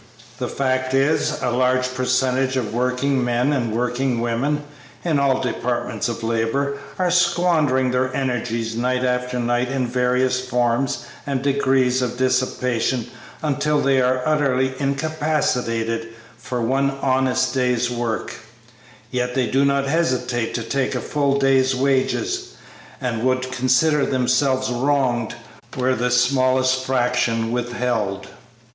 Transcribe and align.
The 0.39 0.47
fact 0.47 0.95
is, 0.95 1.37
a 1.43 1.51
large 1.51 1.93
percentage 1.93 2.57
of 2.57 2.73
working 2.73 3.23
men 3.23 3.53
and 3.53 3.71
working 3.71 4.19
women, 4.19 4.63
in 5.05 5.19
all 5.19 5.41
departments 5.41 6.09
of 6.09 6.23
labor, 6.23 6.79
are 6.97 7.11
squandering 7.11 7.91
their 7.91 8.11
energies 8.15 8.75
night 8.75 9.03
after 9.05 9.37
night 9.39 9.69
in 9.69 9.85
various 9.85 10.43
forms 10.43 11.05
and 11.27 11.43
degrees 11.43 12.01
of 12.01 12.17
dissipation 12.17 13.11
until 13.43 13.79
they 13.79 14.01
are 14.01 14.23
utterly 14.25 14.73
incapacitated 14.79 16.07
for 16.35 16.63
one 16.63 16.89
honest 17.03 17.53
day's 17.53 17.91
work; 17.91 18.33
yet 19.11 19.35
they 19.35 19.45
do 19.45 19.63
not 19.63 19.85
hesitate 19.85 20.55
to 20.55 20.63
take 20.63 20.95
a 20.95 20.99
full 20.99 21.37
day's 21.37 21.75
wages, 21.75 22.55
and 22.99 23.21
would 23.21 23.51
consider 23.51 24.03
themselves 24.03 24.71
wronged 24.71 25.35
were 25.77 25.93
the 25.93 26.09
smallest 26.09 26.83
fraction 26.87 27.51
withheld." 27.51 28.29